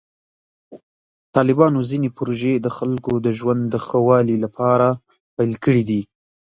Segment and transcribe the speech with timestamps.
[1.35, 4.87] طالبانو ځینې پروژې د خلکو د ژوند د ښه والي لپاره
[5.35, 6.01] پیل کړې دي.